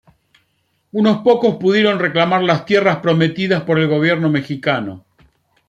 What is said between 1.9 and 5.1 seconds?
reclamar las tierras prometidas por el gobierno mexicano.